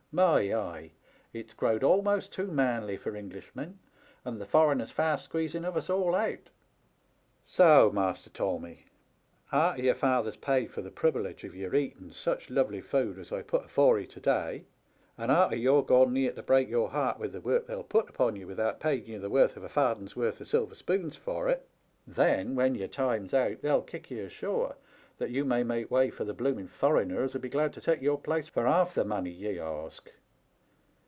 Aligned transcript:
My 0.13 0.53
eye! 0.53 0.91
It*s 1.33 1.53
growed 1.53 1.85
almost 1.85 2.33
too 2.33 2.47
manly 2.47 2.97
for 2.97 3.15
Englishmen, 3.15 3.79
and 4.25 4.41
the 4.41 4.45
foreigner's 4.45 4.91
fast 4.91 5.23
squeezing 5.23 5.63
of 5.63 5.77
us 5.77 5.89
all 5.89 6.15
out. 6.15 6.49
So, 7.45 7.89
Master 7.93 8.29
Tommy, 8.29 8.87
arter 9.53 9.83
your 9.83 9.95
father's 9.95 10.35
paid 10.35 10.69
for 10.69 10.81
the 10.81 10.91
priwelege 10.91 11.45
of 11.45 11.55
your 11.55 11.73
eating 11.75 12.11
such 12.11 12.49
lovely 12.49 12.81
food 12.81 13.19
as 13.19 13.31
I've 13.31 13.47
put 13.47 13.67
afore 13.67 13.99
'ee 13.99 14.07
to 14.07 14.19
day, 14.19 14.65
and 15.17 15.31
arter 15.31 15.55
you're 15.55 15.81
gone 15.81 16.11
near 16.11 16.33
to 16.33 16.43
break 16.43 16.67
your 16.69 16.89
heart 16.89 17.17
with 17.17 17.31
the 17.31 17.39
work 17.39 17.67
they'll 17.67 17.81
put 17.81 18.09
upon 18.09 18.35
ye 18.35 18.43
without 18.43 18.81
paying 18.81 19.05
you 19.05 19.17
the 19.17 19.29
worth 19.29 19.55
of 19.55 19.63
a 19.63 19.69
farden's 19.69 20.13
worth 20.13 20.41
of 20.41 20.49
silver 20.49 20.75
spoons 20.75 21.15
for 21.15 21.47
it, 21.47 21.65
then, 22.05 22.53
when 22.55 22.75
your 22.75 22.89
time's 22.89 23.33
out, 23.33 23.61
they'll 23.61 23.81
kick 23.81 24.11
ye 24.11 24.19
ashore 24.19 24.75
that 25.17 25.29
you 25.29 25.45
may 25.45 25.61
make 25.61 25.91
way 25.91 26.09
for 26.09 26.23
the 26.23 26.33
blooming 26.33 26.67
foreigner 26.67 27.21
as'U 27.21 27.39
be 27.39 27.47
glad 27.47 27.71
to 27.71 27.79
take 27.79 28.01
your 28.01 28.17
place 28.17 28.47
for 28.47 28.65
half 28.65 28.95
the 28.95 29.05
money 29.05 29.29
ye 29.29 29.59
ask. 29.59 30.09